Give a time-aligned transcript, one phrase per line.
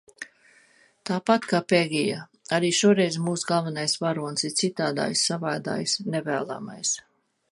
[1.09, 2.23] Tāpat kā Pegija
[2.57, 6.97] arī šoreiz mūsu galvenais varonis ir citādais, savādais, nevēlamais.